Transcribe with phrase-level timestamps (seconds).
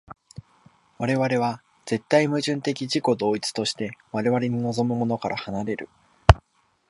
[0.97, 5.89] 我々は絶対矛盾的自己同一として我々に臨むものから離れる。